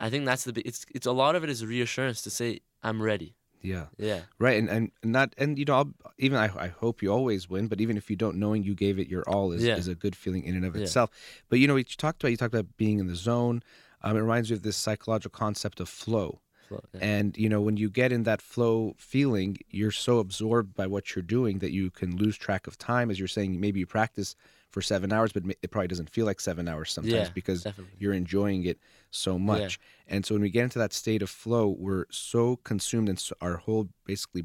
I 0.00 0.10
think 0.10 0.24
that's 0.24 0.44
the. 0.44 0.60
It's 0.70 0.84
it's 0.96 1.06
a 1.06 1.12
lot 1.22 1.32
of 1.36 1.44
it 1.44 1.50
is 1.50 1.64
reassurance 1.64 2.20
to 2.26 2.30
say 2.30 2.48
I'm 2.82 3.00
ready. 3.10 3.30
yeah. 3.72 3.86
Yeah. 3.98 4.20
Right, 4.44 4.56
and 4.60 4.68
and 4.76 4.90
not 5.04 5.28
and 5.36 5.58
you 5.58 5.66
know 5.68 5.76
I'll, 5.80 5.90
even 6.18 6.36
I, 6.44 6.48
I 6.66 6.68
hope 6.82 6.96
you 7.02 7.12
always 7.12 7.42
win, 7.50 7.68
but 7.68 7.78
even 7.84 7.96
if 8.00 8.08
you 8.10 8.16
don't, 8.16 8.36
knowing 8.42 8.64
you 8.64 8.74
gave 8.74 8.98
it 8.98 9.08
your 9.14 9.24
all 9.32 9.52
is, 9.52 9.62
Yeah. 9.62 9.76
is 9.76 9.88
a 9.88 9.94
good 10.04 10.16
feeling 10.16 10.42
in 10.48 10.54
and 10.56 10.64
of 10.64 10.74
Yeah. 10.74 10.82
itself. 10.84 11.10
But 11.50 11.58
you 11.60 11.66
know, 11.68 11.76
you 11.76 11.84
talked 11.84 12.22
about 12.22 12.30
you 12.32 12.38
talked 12.38 12.54
about 12.54 12.76
being 12.78 12.98
in 12.98 13.06
the 13.12 13.14
zone. 13.30 13.62
Um, 14.02 14.16
it 14.16 14.20
reminds 14.20 14.48
me 14.50 14.56
of 14.56 14.62
this 14.62 14.78
psychological 14.78 15.36
concept 15.38 15.78
of 15.80 15.88
flow. 15.90 16.40
Flow, 16.70 16.80
yeah. 16.94 17.00
And 17.02 17.36
you 17.36 17.48
know, 17.48 17.60
when 17.60 17.76
you 17.76 17.90
get 17.90 18.12
in 18.12 18.22
that 18.22 18.40
flow 18.40 18.94
feeling, 18.96 19.58
you're 19.70 19.90
so 19.90 20.18
absorbed 20.20 20.74
by 20.74 20.86
what 20.86 21.14
you're 21.14 21.22
doing 21.38 21.58
that 21.58 21.72
you 21.72 21.90
can 21.90 22.16
lose 22.16 22.36
track 22.38 22.66
of 22.68 22.78
time. 22.78 23.10
As 23.10 23.18
you're 23.18 23.28
saying, 23.28 23.60
maybe 23.60 23.80
you 23.80 23.86
practice 23.86 24.36
for 24.70 24.80
seven 24.80 25.12
hours, 25.12 25.32
but 25.32 25.42
it 25.62 25.70
probably 25.72 25.88
doesn't 25.88 26.10
feel 26.10 26.26
like 26.26 26.38
seven 26.40 26.68
hours 26.68 26.92
sometimes 26.92 27.12
Yeah, 27.28 27.28
because 27.34 27.64
Definitely. 27.64 27.92
you're 27.98 28.12
enjoying 28.14 28.64
it 28.66 28.78
so 29.10 29.36
much. 29.36 29.80
And 30.06 30.24
so 30.24 30.36
when 30.36 30.42
we 30.42 30.50
get 30.50 30.62
into 30.62 30.78
that 30.78 30.92
state 30.92 31.22
of 31.22 31.30
flow, 31.30 31.66
we're 31.76 32.04
so 32.10 32.54
consumed 32.62 33.08
and 33.08 33.18
so 33.18 33.34
our 33.40 33.56
whole 33.56 33.88
basically 34.06 34.44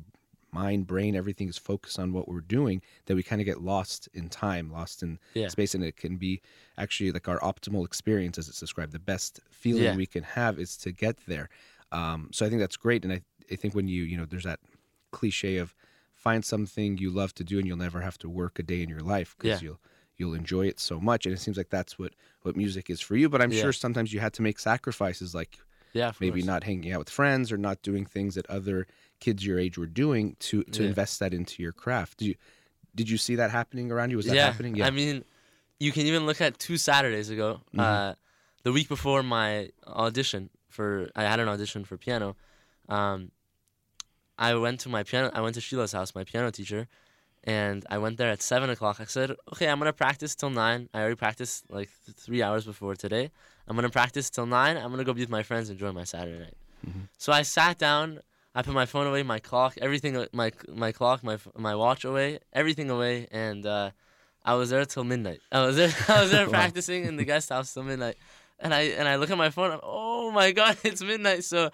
mind, 0.52 0.88
brain, 0.88 1.16
everything 1.16 1.50
is 1.50 1.58
focused 1.60 2.00
on 2.00 2.12
what 2.14 2.28
we're 2.30 2.40
doing 2.40 2.82
that 3.06 3.16
we 3.16 3.22
kind 3.22 3.42
of 3.42 3.46
get 3.46 3.62
lost 3.62 4.08
in 4.14 4.30
time, 4.30 4.72
lost 4.72 5.04
in 5.04 5.20
Yeah. 5.36 5.50
space. 5.50 5.76
And 5.76 5.84
it 5.84 5.98
can 5.98 6.16
be 6.18 6.42
actually 6.78 7.12
like 7.12 7.28
our 7.28 7.40
optimal 7.42 7.86
experience, 7.86 8.38
as 8.40 8.48
it's 8.50 8.60
described. 8.62 8.94
The 8.94 9.00
best 9.00 9.42
feeling 9.52 9.84
Yeah. 9.84 9.96
we 9.96 10.06
can 10.08 10.24
have 10.24 10.58
is 10.58 10.76
to 10.78 10.92
get 10.92 11.18
there. 11.28 11.50
Um, 11.92 12.30
so 12.34 12.46
I 12.46 12.50
think 12.50 12.60
that's 12.62 12.78
great. 12.78 13.04
And 13.04 13.14
I, 13.14 13.22
I 13.52 13.56
think 13.56 13.74
when 13.76 13.88
you, 13.88 14.04
you 14.04 14.18
know, 14.18 14.26
there's 14.26 14.44
that 14.44 14.60
cliche 15.12 15.58
of 15.58 15.74
find 16.14 16.44
something 16.44 16.98
you 16.98 17.10
love 17.12 17.34
to 17.36 17.44
do 17.44 17.58
and 17.60 17.68
you'll 17.68 17.78
never 17.78 18.02
have 18.02 18.18
to 18.20 18.30
work 18.30 18.60
a 18.60 18.64
day 18.64 18.82
in 18.82 18.90
your 18.90 19.00
life 19.02 19.36
because 19.38 19.62
Yeah. 19.62 19.66
you'll 19.68 19.80
you'll 20.18 20.34
enjoy 20.34 20.66
it 20.66 20.80
so 20.80 20.98
much 21.00 21.26
and 21.26 21.36
it 21.36 21.40
seems 21.40 21.58
like 21.58 21.70
that's 21.70 22.00
what 22.00 22.14
what 22.42 22.56
music 22.56 22.90
is 22.90 23.02
for 23.02 23.16
you 23.18 23.28
but 23.30 23.42
i'm 23.42 23.52
Yeah. 23.52 23.62
sure 23.64 23.74
sometimes 23.74 24.14
you 24.14 24.22
had 24.22 24.32
to 24.34 24.42
make 24.42 24.60
sacrifices 24.60 25.36
like 25.36 25.58
Yeah, 25.94 26.14
maybe 26.22 26.40
course. 26.40 26.46
not 26.48 26.64
hanging 26.64 26.92
out 26.94 27.00
with 27.00 27.10
friends 27.10 27.52
or 27.52 27.58
not 27.58 27.82
doing 27.82 28.06
things 28.06 28.36
that 28.36 28.50
other 28.50 28.88
kids 29.20 29.46
your 29.46 29.60
age 29.60 29.78
were 29.78 29.86
doing 29.88 30.36
to 30.40 30.64
to 30.64 30.84
Yeah. 30.84 30.90
invest 30.90 31.20
that 31.20 31.34
into 31.34 31.62
your 31.62 31.74
craft. 31.74 32.18
Did 32.20 32.26
you 32.30 32.36
did 32.96 33.10
you 33.10 33.18
see 33.18 33.36
that 33.36 33.52
happening 33.52 33.92
around 33.92 34.10
you? 34.12 34.18
Was 34.18 34.26
that 34.28 34.38
happening? 34.38 34.76
yeah. 34.76 34.88
I 34.88 34.90
mean, 34.92 35.24
you 35.80 35.92
can 35.92 36.06
even 36.08 36.26
look 36.26 36.40
at 36.42 36.58
two 36.60 36.78
Saturdays 36.78 37.30
ago. 37.30 37.62
Mm-hmm. 37.68 37.80
Uh, 37.82 38.14
the 38.64 38.72
week 38.72 38.88
before 38.88 39.22
my 39.22 39.70
audition 39.86 40.50
for, 40.76 41.10
I 41.16 41.24
had 41.32 41.40
an 41.40 41.48
audition 41.54 41.82
for 41.90 41.96
piano. 42.06 42.36
Um, 42.98 43.20
I 44.38 44.54
went 44.66 44.78
to 44.82 44.90
my 44.90 45.04
piano. 45.10 45.28
I 45.34 45.42
went 45.42 45.56
to 45.56 45.62
Sheila's 45.62 45.94
house, 45.98 46.10
my 46.20 46.26
piano 46.32 46.50
teacher, 46.60 46.88
and 47.44 47.80
I 47.90 47.98
went 48.04 48.18
there 48.18 48.32
at 48.36 48.42
seven 48.42 48.70
o'clock. 48.70 48.98
I 49.00 49.06
said, 49.06 49.30
"Okay, 49.54 49.68
I'm 49.70 49.80
gonna 49.80 49.94
practice 50.06 50.36
till 50.40 50.50
nine. 50.66 50.82
I 50.94 50.98
already 51.00 51.20
practiced 51.26 51.58
like 51.78 51.90
th- 52.06 52.18
three 52.26 52.42
hours 52.46 52.64
before 52.72 52.96
today. 53.06 53.26
I'm 53.68 53.76
gonna 53.78 53.90
practice 54.02 54.28
till 54.36 54.48
nine. 54.60 54.76
I'm 54.82 54.90
gonna 54.94 55.08
go 55.10 55.14
be 55.14 55.24
with 55.26 55.36
my 55.40 55.44
friends, 55.50 55.66
enjoy 55.70 55.92
my 56.02 56.04
Saturday 56.14 56.40
night." 56.46 56.58
So 57.18 57.30
I 57.40 57.44
sat 57.44 57.76
down. 57.88 58.08
I 58.58 58.62
put 58.62 58.74
my 58.74 58.88
phone 58.94 59.08
away, 59.08 59.22
my 59.36 59.40
clock, 59.50 59.72
everything, 59.82 60.14
uh, 60.18 60.28
my 60.42 60.50
my 60.84 60.92
clock, 60.92 61.24
my 61.30 61.38
my 61.68 61.74
watch 61.84 62.04
away, 62.12 62.40
everything 62.62 62.90
away, 62.90 63.16
and 63.32 63.62
uh, 63.66 63.88
I 64.44 64.54
was 64.60 64.68
there 64.72 64.86
till 64.86 65.06
midnight. 65.14 65.42
I 65.52 65.60
was 65.68 65.76
there. 65.78 65.94
I 66.16 66.22
was 66.22 66.32
there 66.32 66.48
practicing 66.60 67.02
in 67.10 67.16
the 67.18 67.26
guest 67.32 67.48
house 67.50 67.74
till 67.74 67.84
midnight, 67.84 68.18
and 68.64 68.72
I 68.74 68.82
and 69.00 69.08
I 69.12 69.16
look 69.20 69.30
at 69.30 69.38
my 69.46 69.50
phone. 69.50 69.72
I'm, 69.72 69.80
oh 69.84 70.05
my 70.36 70.52
god, 70.60 70.78
it's 70.84 71.02
midnight. 71.02 71.44
So 71.44 71.72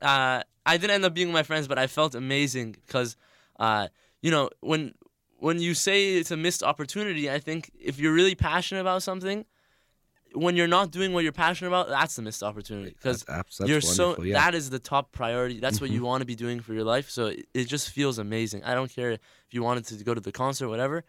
uh, 0.00 0.42
I 0.66 0.76
didn't 0.76 0.90
end 0.90 1.04
up 1.04 1.14
being 1.14 1.28
with 1.28 1.34
my 1.34 1.42
friends, 1.42 1.66
but 1.66 1.78
I 1.78 1.86
felt 1.86 2.14
amazing 2.14 2.76
because 2.86 3.16
uh, 3.58 3.88
you 4.22 4.30
know 4.30 4.50
when 4.60 4.94
when 5.38 5.60
you 5.60 5.74
say 5.74 6.14
it's 6.14 6.30
a 6.30 6.36
missed 6.36 6.62
opportunity, 6.62 7.30
I 7.30 7.38
think 7.38 7.70
if 7.78 7.98
you're 7.98 8.14
really 8.14 8.34
passionate 8.34 8.80
about 8.80 9.02
something, 9.02 9.44
when 10.34 10.56
you're 10.56 10.68
not 10.68 10.90
doing 10.90 11.12
what 11.12 11.22
you're 11.22 11.32
passionate 11.32 11.68
about, 11.68 11.88
that's 11.88 12.16
the 12.16 12.22
missed 12.22 12.42
opportunity 12.42 12.90
because 12.90 13.24
you're 13.64 13.80
so 13.80 14.22
yeah. 14.22 14.34
that 14.34 14.54
is 14.54 14.70
the 14.70 14.78
top 14.78 15.12
priority. 15.12 15.60
That's 15.60 15.80
what 15.80 15.90
you 15.90 16.02
want 16.02 16.22
to 16.22 16.26
be 16.26 16.34
doing 16.34 16.60
for 16.60 16.74
your 16.74 16.84
life. 16.84 17.10
So 17.10 17.26
it, 17.26 17.46
it 17.54 17.64
just 17.68 17.90
feels 17.90 18.18
amazing. 18.18 18.64
I 18.64 18.74
don't 18.74 18.90
care 18.90 19.12
if 19.12 19.20
you 19.50 19.62
wanted 19.62 19.86
to 19.86 20.02
go 20.02 20.14
to 20.14 20.20
the 20.20 20.32
concert, 20.32 20.68
whatever. 20.68 21.04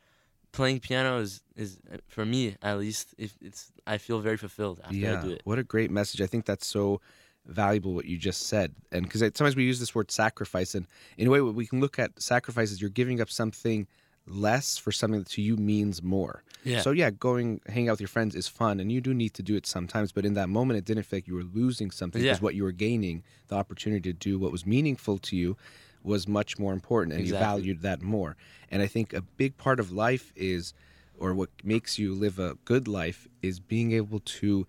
Playing 0.55 0.79
piano 0.79 1.19
is 1.19 1.41
is 1.55 1.77
for 2.07 2.25
me 2.25 2.55
at 2.61 2.79
least. 2.79 3.13
If 3.17 3.35
it's 3.41 3.71
I 3.85 3.97
feel 3.97 4.19
very 4.19 4.37
fulfilled 4.37 4.79
after 4.83 4.95
yeah. 4.95 5.19
I 5.19 5.23
do 5.23 5.31
it. 5.31 5.41
What 5.43 5.59
a 5.59 5.63
great 5.63 5.91
message. 5.91 6.21
I 6.21 6.27
think 6.27 6.45
that's 6.45 6.65
so 6.65 7.01
valuable 7.45 7.93
what 7.93 8.05
you 8.05 8.17
just 8.17 8.47
said. 8.47 8.73
And 8.91 9.03
because 9.03 9.19
sometimes 9.19 9.55
we 9.55 9.63
use 9.63 9.79
this 9.79 9.93
word 9.93 10.11
sacrifice, 10.11 10.73
and 10.73 10.87
in 11.17 11.27
a 11.27 11.29
way, 11.29 11.41
we 11.41 11.65
can 11.67 11.79
look 11.79 11.99
at 11.99 12.21
sacrifice 12.21 12.71
as 12.71 12.81
you're 12.81 12.89
giving 12.89 13.21
up 13.21 13.29
something 13.29 13.87
less 14.27 14.77
for 14.77 14.91
something 14.91 15.19
that 15.19 15.29
to 15.29 15.41
you 15.41 15.55
means 15.55 16.01
more. 16.01 16.41
Yeah. 16.63 16.81
So 16.81 16.91
yeah, 16.91 17.11
going 17.11 17.61
hang 17.67 17.89
out 17.89 17.93
with 17.93 18.01
your 18.01 18.07
friends 18.07 18.33
is 18.33 18.47
fun, 18.47 18.79
and 18.79 18.91
you 18.91 19.01
do 19.01 19.13
need 19.13 19.33
to 19.35 19.43
do 19.43 19.55
it 19.55 19.67
sometimes. 19.67 20.11
But 20.11 20.25
in 20.25 20.33
that 20.33 20.49
moment, 20.49 20.77
it 20.79 20.85
didn't 20.85 21.03
feel 21.03 21.17
like 21.17 21.27
you 21.27 21.35
were 21.35 21.43
losing 21.43 21.91
something 21.91 22.21
because 22.21 22.39
Yeah. 22.39 22.43
what 22.43 22.55
you 22.55 22.63
were 22.63 22.71
gaining, 22.71 23.23
the 23.49 23.55
opportunity 23.55 24.11
to 24.11 24.17
do 24.17 24.39
what 24.39 24.51
was 24.51 24.65
meaningful 24.65 25.17
to 25.19 25.35
you, 25.35 25.57
was 26.05 26.27
much 26.27 26.57
more 26.59 26.73
important, 26.73 27.15
and 27.15 27.25
you 27.27 27.33
valued 27.33 27.81
that 27.81 28.01
more. 28.01 28.35
And 28.69 28.81
I 28.81 28.87
think 28.87 29.13
a 29.13 29.21
big 29.21 29.57
part 29.57 29.79
of 29.79 29.91
life 29.91 30.31
is, 30.35 30.73
or 31.17 31.33
what 31.33 31.49
makes 31.63 31.97
you 31.97 32.13
live 32.13 32.39
a 32.39 32.55
good 32.65 32.87
life, 32.87 33.27
is 33.41 33.59
being 33.59 33.91
able 33.91 34.19
to 34.19 34.67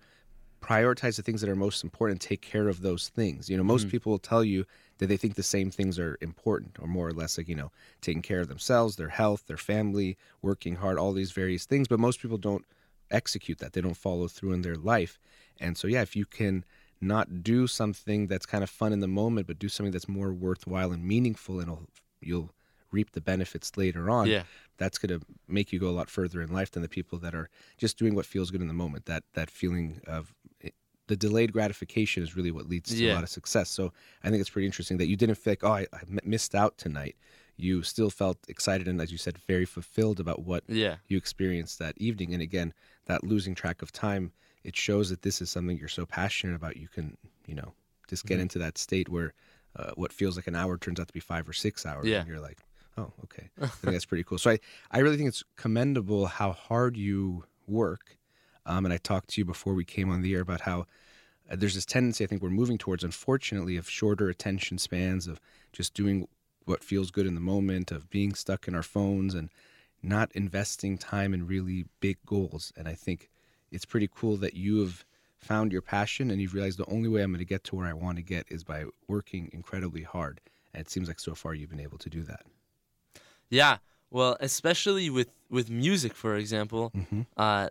prioritize 0.61 1.15
the 1.15 1.21
things 1.21 1.41
that 1.41 1.49
are 1.49 1.55
most 1.55 1.83
important 1.83 2.15
and 2.15 2.29
take 2.29 2.41
care 2.41 2.67
of 2.67 2.81
those 2.81 3.09
things. 3.09 3.49
You 3.49 3.57
know, 3.57 3.63
most 3.63 3.83
mm-hmm. 3.83 3.91
people 3.91 4.11
will 4.11 4.19
tell 4.19 4.43
you 4.43 4.65
that 4.97 5.07
they 5.07 5.17
think 5.17 5.35
the 5.35 5.43
same 5.43 5.69
things 5.69 5.99
are 5.99 6.17
important 6.19 6.77
or 6.79 6.87
more 6.87 7.07
or 7.07 7.13
less 7.13 7.37
like, 7.37 7.47
you 7.47 7.55
know, 7.55 7.71
taking 8.01 8.23
care 8.23 8.39
of 8.39 8.47
themselves, 8.47 8.95
their 8.95 9.09
health, 9.09 9.45
their 9.47 9.57
family, 9.57 10.17
working 10.41 10.75
hard, 10.75 10.97
all 10.97 11.13
these 11.13 11.31
various 11.31 11.65
things, 11.65 11.87
but 11.87 11.99
most 11.99 12.21
people 12.21 12.37
don't 12.37 12.65
execute 13.11 13.59
that. 13.59 13.73
They 13.73 13.81
don't 13.81 13.95
follow 13.95 14.27
through 14.27 14.53
in 14.53 14.63
their 14.63 14.75
life. 14.75 15.19
And 15.59 15.77
so 15.77 15.87
yeah, 15.87 16.01
if 16.01 16.15
you 16.15 16.25
can 16.25 16.65
not 17.01 17.43
do 17.43 17.67
something 17.67 18.27
that's 18.27 18.45
kind 18.45 18.63
of 18.63 18.69
fun 18.69 18.91
in 18.93 18.99
the 18.99 19.07
moment, 19.07 19.47
but 19.47 19.59
do 19.59 19.69
something 19.69 19.91
that's 19.91 20.07
more 20.09 20.33
worthwhile 20.33 20.91
and 20.91 21.03
meaningful 21.03 21.59
and 21.59 21.87
you'll 22.21 22.51
reap 22.91 23.11
the 23.11 23.21
benefits 23.21 23.75
later 23.77 24.09
on 24.09 24.27
Yeah. 24.27 24.43
that's 24.77 24.97
going 24.97 25.19
to 25.19 25.25
make 25.47 25.71
you 25.73 25.79
go 25.79 25.89
a 25.89 25.91
lot 25.91 26.09
further 26.09 26.41
in 26.41 26.51
life 26.51 26.71
than 26.71 26.81
the 26.81 26.89
people 26.89 27.19
that 27.19 27.35
are 27.35 27.49
just 27.77 27.97
doing 27.97 28.15
what 28.15 28.25
feels 28.25 28.49
good 28.49 28.61
in 28.61 28.67
the 28.67 28.73
moment. 28.73 29.05
That 29.05 29.23
that 29.33 29.49
feeling 29.49 30.01
of 30.07 30.33
it, 30.61 30.73
the 31.07 31.15
delayed 31.17 31.51
gratification 31.53 32.23
is 32.23 32.35
really 32.35 32.51
what 32.51 32.67
leads 32.69 32.89
to 32.95 33.05
a 33.11 33.13
lot 33.13 33.23
of 33.23 33.29
success. 33.29 33.69
So 33.69 33.91
I 34.23 34.29
think 34.29 34.39
it's 34.41 34.49
pretty 34.49 34.65
interesting 34.65 34.97
that 34.97 35.07
you 35.07 35.15
didn't 35.17 35.37
think, 35.37 35.63
oh, 35.63 35.71
I, 35.73 35.87
missed 36.23 36.55
out 36.55 36.77
tonight. 36.77 37.15
You 37.57 37.81
still 37.83 38.09
felt 38.09 38.37
excited 38.47 38.87
and, 38.87 39.01
as 39.01 39.11
you 39.11 39.17
said, 39.17 39.37
very 39.37 39.65
fulfilled 39.65 40.19
about 40.19 40.43
what 40.43 40.63
Yeah. 40.67 40.97
you 41.07 41.17
experienced 41.17 41.79
that 41.79 41.97
evening. 41.97 42.33
And 42.33 42.41
again, 42.41 42.73
that 43.05 43.23
losing 43.23 43.53
track 43.55 43.81
of 43.81 43.91
time, 43.91 44.31
it 44.67 44.75
shows 44.75 45.09
that 45.09 45.21
this 45.21 45.41
is 45.41 45.49
something 45.49 45.77
you're 45.77 45.87
so 45.87 46.05
passionate 46.05 46.55
about. 46.55 46.77
You 46.77 46.87
can, 46.89 47.17
you 47.45 47.55
know, 47.55 47.73
just 48.07 48.25
get 48.25 48.37
Mhm. 48.37 48.41
into 48.43 48.59
that 48.59 48.77
state 48.77 49.09
where 49.09 49.33
uh, 49.75 49.91
what 49.95 50.11
feels 50.11 50.35
like 50.35 50.47
an 50.47 50.55
hour 50.55 50.75
turns 50.77 50.99
out 50.99 51.07
to 51.07 51.13
be 51.13 51.19
five 51.19 51.47
or 51.47 51.53
six 51.53 51.85
hours. 51.85 52.05
Yeah. 52.07 52.19
And 52.21 52.27
you're 52.27 52.39
like, 52.39 52.59
oh, 52.97 53.11
okay. 53.25 53.49
I 53.61 53.67
think 53.67 53.93
that's 53.93 54.05
pretty 54.05 54.23
cool. 54.23 54.39
So 54.39 54.49
I, 54.51 54.59
I 54.89 54.99
really 54.99 55.17
think 55.17 55.29
it's 55.29 55.43
commendable 55.55 56.25
how 56.25 56.51
hard 56.51 56.97
you 56.97 57.43
work. 57.67 58.17
Um, 58.65 58.85
and 58.85 58.93
I 58.93 58.97
talked 58.97 59.29
to 59.31 59.41
you 59.41 59.45
before 59.45 59.73
we 59.75 59.85
came 59.85 60.09
on 60.09 60.21
the 60.23 60.33
air 60.33 60.41
about 60.41 60.61
how 60.61 60.87
uh, 61.49 61.55
there's 61.55 61.75
this 61.75 61.85
tendency 61.85 62.23
I 62.23 62.27
think 62.27 62.41
we're 62.41 62.49
moving 62.49 62.77
towards, 62.79 63.03
unfortunately, 63.03 63.77
of 63.77 63.87
shorter 63.89 64.29
attention 64.29 64.77
spans, 64.79 65.27
of 65.27 65.39
just 65.71 65.93
doing 65.93 66.27
what 66.65 66.83
feels 66.83 67.11
good 67.11 67.27
in 67.27 67.35
the 67.35 67.39
moment, 67.41 67.91
of 67.91 68.09
being 68.09 68.33
stuck 68.33 68.67
in 68.67 68.73
our 68.75 68.83
phones 68.83 69.33
and 69.35 69.49
not 70.01 70.31
investing 70.33 70.97
time 70.97 71.33
in 71.35 71.45
really 71.47 71.85
big 71.99 72.17
goals. 72.25 72.73
And 72.75 72.87
I 72.87 72.95
think 72.95 73.29
it's 73.71 73.85
pretty 73.85 74.09
cool 74.13 74.37
that 74.37 74.53
you 74.53 74.79
have 74.81 75.03
found 75.39 75.71
your 75.71 75.81
passion 75.81 76.31
and 76.31 76.41
you've 76.41 76.53
realized 76.53 76.77
the 76.79 76.85
only 76.89 77.07
way 77.09 77.21
I'm 77.21 77.31
going 77.31 77.39
to 77.39 77.45
get 77.45 77.63
to 77.65 77.75
where 77.75 77.85
I 77.87 77.93
want 77.93 78.17
to 78.17 78.23
get 78.23 78.45
is 78.49 78.63
by 78.63 78.85
working 79.07 79.49
incredibly 79.53 80.01
hard. 80.03 80.41
And 80.73 80.81
it 80.81 80.89
seems 80.89 81.07
like 81.07 81.19
so 81.19 81.35
far 81.35 81.53
you've 81.53 81.69
been 81.69 81.79
able 81.79 81.97
to 81.99 82.09
do 82.09 82.23
that. 82.23 82.41
Yeah. 83.49 83.77
Well, 84.09 84.37
especially 84.39 85.09
with 85.09 85.29
with 85.49 85.69
music, 85.69 86.13
for 86.13 86.35
example, 86.35 86.91
Mm-hmm. 86.95 87.21
uh, 87.37 87.69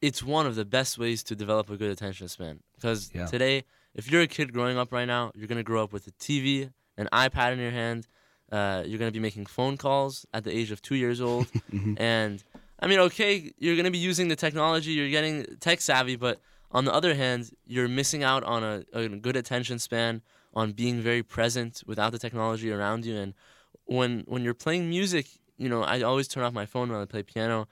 it's 0.00 0.22
one 0.22 0.46
of 0.46 0.54
the 0.56 0.64
best 0.64 0.98
ways 0.98 1.22
to 1.24 1.36
develop 1.36 1.70
a 1.70 1.76
good 1.76 1.90
attention 1.90 2.28
span. 2.28 2.60
Because 2.74 3.10
Yeah. 3.14 3.26
today, 3.26 3.64
if 3.94 4.10
you're 4.10 4.22
a 4.22 4.26
kid 4.26 4.52
growing 4.52 4.76
up 4.76 4.92
right 4.92 5.04
now, 5.06 5.30
you're 5.34 5.46
gonna 5.48 5.62
grow 5.62 5.82
up 5.84 5.92
with 5.92 6.06
a 6.06 6.12
TV, 6.12 6.70
an 6.96 7.08
iPad 7.12 7.52
in 7.52 7.58
your 7.60 7.70
hand. 7.70 8.06
Uh, 8.50 8.82
you're 8.86 8.98
gonna 8.98 9.10
be 9.12 9.20
making 9.20 9.46
phone 9.46 9.76
calls 9.76 10.26
at 10.34 10.44
the 10.44 10.50
age 10.56 10.70
of 10.72 10.82
two 10.82 10.94
years 10.96 11.20
old, 11.20 11.46
Mhm. 11.72 12.00
and 12.00 12.42
I 12.82 12.88
mean, 12.88 12.98
okay, 13.08 13.32
you're 13.58 13.76
gonna 13.76 13.96
be 14.00 14.04
using 14.10 14.26
the 14.28 14.36
technology, 14.46 14.90
you're 14.92 15.14
getting 15.18 15.34
tech 15.60 15.80
savvy, 15.80 16.16
but 16.16 16.36
on 16.72 16.84
the 16.84 16.92
other 16.98 17.14
hand, 17.14 17.42
you're 17.64 17.88
missing 18.00 18.22
out 18.24 18.42
on 18.54 18.60
a, 18.64 18.74
a 18.92 19.08
good 19.26 19.36
attention 19.36 19.78
span, 19.78 20.22
on 20.60 20.72
being 20.72 20.96
very 21.00 21.22
present 21.22 21.82
without 21.86 22.10
the 22.12 22.18
technology 22.18 22.68
around 22.72 23.00
you. 23.06 23.16
And 23.22 23.34
when 23.96 24.24
when 24.32 24.42
you're 24.44 24.60
playing 24.66 24.84
music, 24.98 25.26
you 25.62 25.68
know, 25.68 25.82
I 25.82 26.02
always 26.02 26.26
turn 26.28 26.42
off 26.46 26.52
my 26.62 26.66
phone 26.66 26.90
when 26.90 27.00
I 27.00 27.04
play 27.14 27.22
piano, 27.22 27.68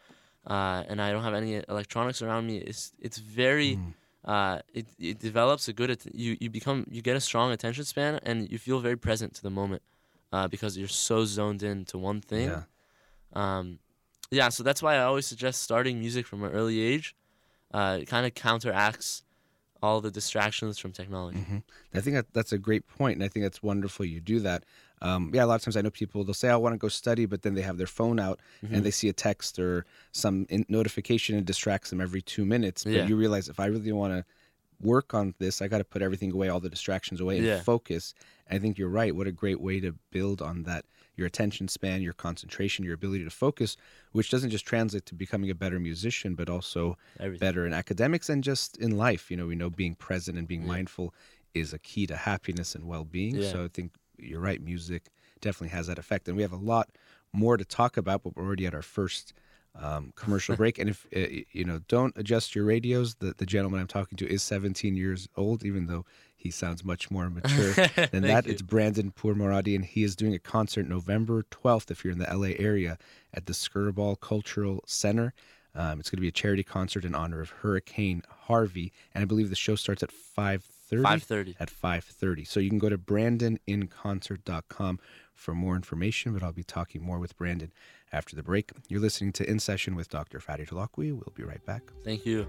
uh, 0.47 0.85
and 0.89 0.97
I 1.03 1.11
don't 1.13 1.25
have 1.29 1.35
any 1.35 1.53
electronics 1.69 2.23
around 2.23 2.47
me. 2.47 2.59
It's 2.71 2.93
it's 3.07 3.19
very 3.19 3.71
Mm. 3.77 3.95
uh, 4.33 4.59
it, 4.79 4.87
it 4.99 5.19
develops 5.19 5.65
a 5.69 5.73
good 5.73 5.91
att- 5.91 6.15
you 6.15 6.37
you 6.43 6.49
become 6.59 6.79
you 6.95 7.03
get 7.03 7.17
a 7.17 7.21
strong 7.21 7.49
attention 7.57 7.85
span 7.85 8.13
and 8.23 8.37
you 8.53 8.59
feel 8.59 8.79
very 8.81 8.97
present 8.97 9.35
to 9.39 9.43
the 9.43 9.51
moment 9.61 9.83
uh, 10.35 10.47
because 10.55 10.73
you're 10.79 10.97
so 11.11 11.25
zoned 11.25 11.63
in 11.63 11.85
to 11.91 11.99
one 11.99 12.21
thing. 12.21 12.49
Yeah. 12.49 12.63
Um, 13.33 13.79
yeah, 14.31 14.49
so 14.49 14.63
that's 14.63 14.83
why 14.83 14.95
I 14.97 15.03
always 15.03 15.27
suggest 15.27 15.63
starting 15.63 15.99
music 15.99 16.27
from 16.27 16.43
an 16.45 16.53
early 16.53 16.81
age. 16.81 17.15
Uh, 17.73 17.99
it 18.03 18.07
kind 18.07 18.27
of 18.27 18.35
counteracts 18.35 19.23
all 19.83 20.01
the 20.01 20.11
distractions 20.11 20.79
from 20.79 20.93
technology. 20.93 21.39
hmm 21.41 21.59
I 21.95 22.01
think 22.01 22.15
that 22.15 22.27
that's 22.33 22.53
a 22.53 22.59
great 22.59 22.87
point, 22.87 23.17
and 23.17 23.25
I 23.25 23.29
think 23.29 23.45
that's 23.45 23.63
wonderful 23.63 24.05
you 24.05 24.21
do 24.21 24.41
that. 24.41 24.65
Um, 25.03 25.31
yeah, 25.35 25.45
a 25.45 25.47
lot 25.47 25.55
of 25.55 25.63
times 25.63 25.77
I 25.77 25.81
know 25.81 25.91
people 25.91 26.23
they'll 26.25 26.35
say, 26.35 26.51
"I 26.51 26.57
want 26.57 26.75
to 26.75 26.79
go 26.79 26.89
study," 26.89 27.25
but 27.27 27.43
then 27.43 27.55
they 27.55 27.63
have 27.63 27.79
their 27.79 27.87
phone 27.87 28.21
out 28.21 28.39
Mhm. 28.63 28.75
and 28.77 28.85
they 28.85 28.91
see 28.91 29.09
a 29.09 29.13
text 29.15 29.59
or 29.59 29.87
some 30.13 30.47
in- 30.51 30.67
notification 30.69 31.37
and 31.37 31.47
distracts 31.47 31.89
them 31.91 32.01
every 32.01 32.21
two 32.23 32.45
minutes. 32.45 32.85
But 32.85 32.93
Yeah. 32.93 33.07
you 33.07 33.17
realize 33.17 33.49
if 33.49 33.59
I 33.59 33.67
really 33.67 33.93
want 33.93 34.13
to 34.13 34.25
work 34.81 35.15
on 35.15 35.35
this, 35.39 35.61
I 35.61 35.69
got 35.69 35.79
to 35.79 35.85
put 35.85 36.03
everything 36.03 36.33
away, 36.33 36.49
all 36.49 36.61
the 36.61 36.71
distractions 36.71 37.21
away, 37.21 37.37
and 37.39 37.47
Yeah. 37.47 37.63
focus. 37.63 38.15
I 38.51 38.59
think 38.59 38.79
you're 38.79 38.89
right. 38.89 39.15
What 39.15 39.27
a 39.27 39.33
great 39.33 39.61
way 39.61 39.81
to 39.81 39.93
build 40.11 40.41
on 40.43 40.63
that 40.65 40.85
your 41.17 41.27
attention 41.27 41.69
span, 41.69 42.01
your 42.01 42.15
concentration, 42.15 42.85
your 42.85 42.95
ability 42.95 43.25
to 43.25 43.31
focus, 43.31 43.77
which 44.13 44.31
doesn't 44.31 44.51
just 44.51 44.65
translate 44.65 45.05
to 45.07 45.15
becoming 45.15 45.51
a 45.51 45.55
better 45.55 45.79
musician, 45.79 46.35
but 46.35 46.49
also 46.49 46.97
Everything. 47.19 47.47
better 47.47 47.67
in 47.67 47.75
academics 47.75 48.29
and 48.31 48.43
just 48.43 48.79
in 48.79 48.97
life. 48.97 49.31
You 49.31 49.37
know, 49.37 49.47
we 49.47 49.55
know 49.55 49.69
being 49.71 49.95
present 49.95 50.39
and 50.39 50.49
being 50.49 50.63
Yeah. 50.63 50.69
mindful 50.69 51.15
is 51.53 51.73
a 51.75 51.79
key 51.79 52.07
to 52.07 52.17
happiness 52.17 52.75
and 52.75 52.87
well 52.87 53.05
being. 53.05 53.37
Yeah. 53.37 53.51
So 53.53 53.65
I 53.65 53.69
think 53.69 53.93
you're 54.19 54.41
right. 54.41 54.63
Music 54.63 55.11
definitely 55.41 55.77
has 55.77 55.89
that 55.89 55.99
effect. 55.99 56.27
And 56.29 56.37
we 56.37 56.43
have 56.43 56.53
a 56.53 56.57
lot 56.57 56.89
more 57.33 57.57
to 57.57 57.65
talk 57.65 57.97
about, 57.97 58.23
but 58.23 58.35
we're 58.37 58.45
already 58.45 58.67
at 58.67 58.75
our 58.75 58.83
first 58.83 59.35
um, 59.75 60.13
commercial 60.17 60.57
break. 60.57 60.79
And 60.79 60.91
if, 60.91 61.07
uh, 61.15 61.43
you 61.53 61.65
know, 61.65 61.81
don't 61.89 62.17
adjust 62.17 62.55
your 62.55 62.65
radios. 62.65 63.17
The, 63.17 63.35
the 63.37 63.47
gentleman 63.47 63.81
I'm 63.81 63.87
talking 63.87 64.17
to 64.19 64.29
is 64.29 64.43
17 64.43 64.97
years 64.97 65.29
old, 65.37 65.65
even 65.65 65.87
though 65.87 66.05
he 66.37 66.51
sounds 66.51 66.85
much 66.85 67.11
more 67.11 67.31
mature 67.43 67.73
than 68.11 68.23
that. 68.23 68.47
you. 68.47 68.53
It's 68.53 68.63
Brandon 68.63 69.13
Pourmoradi, 69.13 69.75
and 69.75 69.85
he 69.85 70.03
is 70.03 70.17
doing 70.17 70.35
a 70.35 70.39
concert 70.39 70.89
November 70.89 71.45
12th 71.51 71.91
if 71.91 72.05
you're 72.05 72.13
in 72.13 72.19
the 72.19 72.35
LA 72.35 72.55
area 72.59 72.99
at 73.33 73.47
the 73.47 73.53
Skirball 73.53 74.19
Cultural 74.21 74.83
Center. 74.87 75.33
Um, 75.75 76.01
it's 76.01 76.11
going 76.11 76.17
to 76.17 76.23
be 76.23 76.29
a 76.29 76.33
charity 76.33 76.65
concert 76.65 77.05
in 77.05 77.15
honor 77.15 77.41
of 77.41 77.51
Hurricane 77.51 78.23
Harvey, 78.29 78.93
and 79.15 79.23
I 79.23 79.25
believe 79.25 79.51
the 79.51 79.57
show 79.57 79.77
starts 79.77 80.03
at 80.03 80.11
5.30? 80.11 80.63
5:30. 80.91 81.55
At 81.61 81.71
5.30. 81.71 82.47
So 82.47 82.59
you 82.59 82.69
can 82.69 82.81
go 82.81 82.89
to 82.89 82.99
brandoninconcert.com 82.99 84.99
for 85.41 85.55
more 85.55 85.75
information, 85.75 86.35
but 86.35 86.43
I'll 86.43 86.53
be 86.53 86.63
talking 86.63 87.03
more 87.03 87.19
with 87.19 87.37
Brandon 87.37 87.73
after 88.13 88.37
the 88.37 88.43
break. 88.43 88.73
You're 88.89 89.01
listening 89.01 89.33
to 89.33 89.51
In 89.51 89.59
Session 89.59 89.97
with 89.97 90.11
Dr. 90.11 90.39
Fadi 90.39 90.69
Talakwi. 90.69 91.13
We'll 91.13 91.33
be 91.35 91.45
right 91.45 91.65
back. 91.65 91.83
Thank 92.05 92.27
you. 92.27 92.47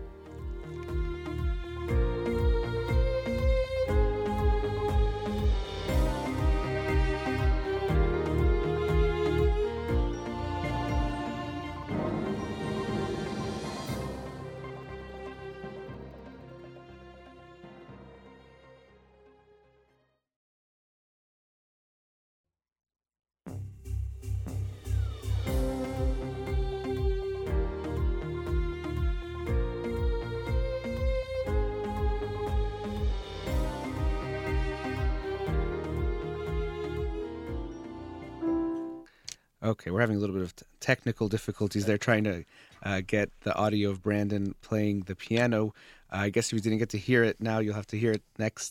Okay, 39.63 39.91
we're 39.91 40.01
having 40.01 40.15
a 40.15 40.19
little 40.19 40.35
bit 40.35 40.43
of 40.43 40.55
technical 40.79 41.27
difficulties 41.27 41.85
there 41.85 41.99
trying 41.99 42.23
to 42.23 42.43
uh, 42.81 43.01
get 43.05 43.29
the 43.41 43.53
audio 43.55 43.91
of 43.91 44.01
Brandon 44.01 44.55
playing 44.63 45.01
the 45.01 45.15
piano. 45.15 45.75
Uh, 46.11 46.17
I 46.17 46.29
guess 46.29 46.47
if 46.47 46.53
you 46.53 46.59
didn't 46.61 46.79
get 46.79 46.89
to 46.89 46.97
hear 46.97 47.23
it 47.23 47.39
now, 47.39 47.59
you'll 47.59 47.75
have 47.75 47.85
to 47.87 47.97
hear 47.97 48.11
it 48.11 48.23
next 48.39 48.69